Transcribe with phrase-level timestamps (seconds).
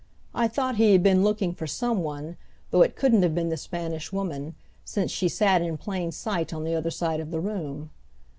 [0.33, 2.35] I thought he had been looking for some one,
[2.71, 6.63] though it couldn't have been the Spanish Woman, since she sat in plain sight on
[6.63, 7.91] the other side of the room.